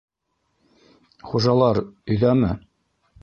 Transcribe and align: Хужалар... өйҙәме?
Хужалар... 1.31 1.81
өйҙәме? 2.15 2.53